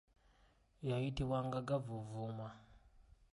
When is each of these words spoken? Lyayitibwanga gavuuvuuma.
Lyayitibwanga 0.87 1.59
gavuuvuuma. 1.67 2.47